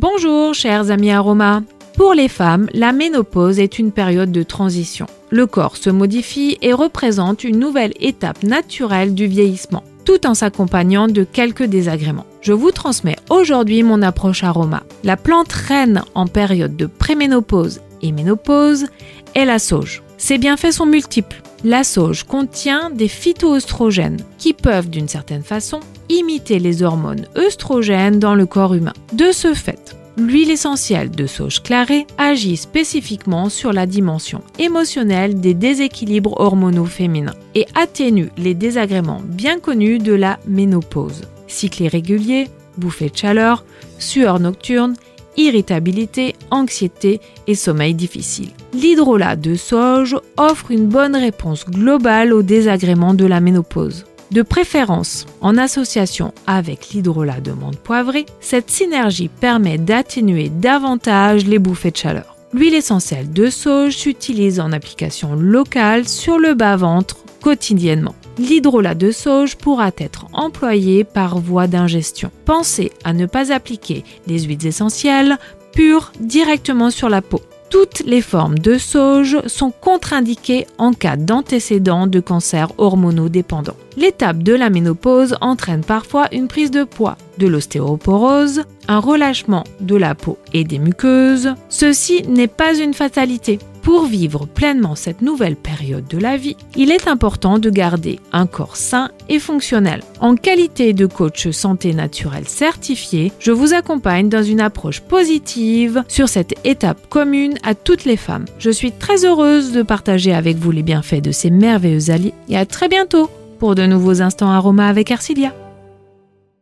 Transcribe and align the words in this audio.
Bonjour 0.00 0.54
chers 0.54 0.92
amis 0.92 1.10
aromas. 1.10 1.62
Pour 1.96 2.14
les 2.14 2.28
femmes, 2.28 2.68
la 2.72 2.92
ménopause 2.92 3.58
est 3.58 3.80
une 3.80 3.90
période 3.90 4.30
de 4.30 4.44
transition. 4.44 5.08
Le 5.30 5.44
corps 5.48 5.76
se 5.76 5.90
modifie 5.90 6.56
et 6.62 6.72
représente 6.72 7.42
une 7.42 7.58
nouvelle 7.58 7.94
étape 7.98 8.44
naturelle 8.44 9.12
du 9.12 9.26
vieillissement, 9.26 9.82
tout 10.04 10.24
en 10.24 10.34
s'accompagnant 10.34 11.08
de 11.08 11.24
quelques 11.24 11.64
désagréments. 11.64 12.26
Je 12.42 12.52
vous 12.52 12.70
transmets 12.70 13.16
aujourd'hui 13.28 13.82
mon 13.82 14.00
approche 14.02 14.44
aroma. 14.44 14.84
La 15.02 15.16
plante 15.16 15.52
reine 15.52 16.04
en 16.14 16.28
période 16.28 16.76
de 16.76 16.86
préménopause 16.86 17.80
et 18.00 18.12
ménopause 18.12 18.86
est 19.34 19.46
la 19.46 19.58
sauge. 19.58 20.04
Ses 20.16 20.38
bienfaits 20.38 20.70
sont 20.70 20.86
multiples. 20.86 21.42
La 21.64 21.82
sauge 21.82 22.22
contient 22.22 22.88
des 22.90 23.08
phytoœstrogènes 23.08 24.20
qui 24.38 24.52
peuvent 24.52 24.88
d'une 24.88 25.08
certaine 25.08 25.42
façon 25.42 25.80
imiter 26.08 26.60
les 26.60 26.84
hormones 26.84 27.26
œstrogènes 27.36 28.20
dans 28.20 28.36
le 28.36 28.46
corps 28.46 28.74
humain. 28.74 28.92
De 29.12 29.32
ce 29.32 29.54
fait, 29.54 29.96
l'huile 30.16 30.52
essentielle 30.52 31.10
de 31.10 31.26
sauge 31.26 31.60
clarée 31.60 32.06
agit 32.16 32.56
spécifiquement 32.56 33.48
sur 33.48 33.72
la 33.72 33.86
dimension 33.86 34.42
émotionnelle 34.60 35.40
des 35.40 35.54
déséquilibres 35.54 36.40
hormonaux 36.40 36.84
féminins 36.84 37.34
et 37.56 37.66
atténue 37.74 38.30
les 38.36 38.54
désagréments 38.54 39.22
bien 39.24 39.58
connus 39.58 39.98
de 39.98 40.12
la 40.12 40.38
ménopause. 40.46 41.22
Cycle 41.48 41.82
irrégulier, 41.84 42.48
bouffée 42.76 43.08
de 43.08 43.16
chaleur, 43.16 43.64
sueur 43.98 44.38
nocturne, 44.38 44.94
irritabilité, 45.38 46.34
anxiété 46.50 47.20
et 47.46 47.54
sommeil 47.54 47.94
difficile. 47.94 48.50
L'hydrolat 48.74 49.36
de 49.36 49.54
sauge 49.54 50.16
offre 50.36 50.70
une 50.70 50.86
bonne 50.86 51.16
réponse 51.16 51.64
globale 51.64 52.34
aux 52.34 52.42
désagréments 52.42 53.14
de 53.14 53.24
la 53.24 53.40
ménopause. 53.40 54.04
De 54.30 54.42
préférence 54.42 55.24
en 55.40 55.56
association 55.56 56.34
avec 56.46 56.90
l'hydrolat 56.90 57.40
de 57.40 57.52
menthe 57.52 57.78
poivrée, 57.78 58.26
cette 58.40 58.70
synergie 58.70 59.28
permet 59.28 59.78
d'atténuer 59.78 60.50
davantage 60.50 61.46
les 61.46 61.58
bouffées 61.58 61.92
de 61.92 61.96
chaleur. 61.96 62.36
L'huile 62.52 62.74
essentielle 62.74 63.30
de 63.30 63.48
sauge 63.48 63.96
s'utilise 63.96 64.60
en 64.60 64.72
application 64.72 65.34
locale 65.34 66.08
sur 66.08 66.38
le 66.38 66.54
bas-ventre 66.54 67.16
quotidiennement. 67.40 68.14
L'hydrolat 68.38 68.94
de 68.94 69.10
sauge 69.10 69.56
pourra 69.56 69.90
être 69.98 70.26
employé 70.32 71.04
par 71.04 71.38
voie 71.38 71.66
d'ingestion. 71.66 72.30
Pensez 72.44 72.92
à 73.04 73.12
ne 73.12 73.26
pas 73.26 73.52
appliquer 73.52 74.04
les 74.26 74.40
huiles 74.40 74.66
essentielles 74.66 75.38
pures 75.72 76.12
directement 76.20 76.90
sur 76.90 77.08
la 77.08 77.22
peau. 77.22 77.40
Toutes 77.70 78.02
les 78.06 78.22
formes 78.22 78.58
de 78.58 78.78
sauge 78.78 79.38
sont 79.46 79.70
contre-indiquées 79.70 80.66
en 80.78 80.94
cas 80.94 81.16
d'antécédent 81.16 82.06
de 82.06 82.18
cancer 82.18 82.72
hormonodépendant. 82.78 83.76
L'étape 83.96 84.42
de 84.42 84.54
la 84.54 84.70
ménopause 84.70 85.36
entraîne 85.42 85.82
parfois 85.82 86.28
une 86.32 86.48
prise 86.48 86.70
de 86.70 86.84
poids, 86.84 87.18
de 87.36 87.46
l'ostéoporose, 87.46 88.62
un 88.86 89.00
relâchement 89.00 89.64
de 89.80 89.96
la 89.96 90.14
peau 90.14 90.38
et 90.54 90.64
des 90.64 90.78
muqueuses. 90.78 91.54
Ceci 91.68 92.22
n'est 92.26 92.46
pas 92.46 92.74
une 92.74 92.94
fatalité. 92.94 93.58
Pour 93.88 94.04
vivre 94.04 94.44
pleinement 94.44 94.94
cette 94.94 95.22
nouvelle 95.22 95.56
période 95.56 96.06
de 96.06 96.18
la 96.18 96.36
vie, 96.36 96.58
il 96.76 96.90
est 96.90 97.08
important 97.08 97.58
de 97.58 97.70
garder 97.70 98.20
un 98.32 98.46
corps 98.46 98.76
sain 98.76 99.10
et 99.30 99.38
fonctionnel. 99.38 100.02
En 100.20 100.34
qualité 100.34 100.92
de 100.92 101.06
coach 101.06 101.48
santé 101.52 101.94
naturelle 101.94 102.46
certifié, 102.46 103.32
je 103.38 103.50
vous 103.50 103.72
accompagne 103.72 104.28
dans 104.28 104.42
une 104.42 104.60
approche 104.60 105.00
positive 105.00 106.04
sur 106.06 106.28
cette 106.28 106.52
étape 106.66 107.08
commune 107.08 107.54
à 107.62 107.74
toutes 107.74 108.04
les 108.04 108.18
femmes. 108.18 108.44
Je 108.58 108.68
suis 108.68 108.92
très 108.92 109.24
heureuse 109.24 109.72
de 109.72 109.80
partager 109.80 110.34
avec 110.34 110.58
vous 110.58 110.70
les 110.70 110.82
bienfaits 110.82 111.22
de 111.22 111.32
ces 111.32 111.48
merveilleux 111.48 112.10
alliés 112.10 112.34
et 112.50 112.58
à 112.58 112.66
très 112.66 112.88
bientôt 112.88 113.30
pour 113.58 113.74
de 113.74 113.86
nouveaux 113.86 114.20
instants 114.20 114.50
aromas 114.50 114.88
avec 114.88 115.10
Arcilia. 115.10 115.54